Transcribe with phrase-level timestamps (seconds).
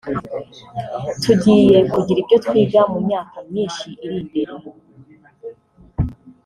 [1.23, 4.53] Tugiye kugira ibyo twiga mu myaka myinshi iri imbere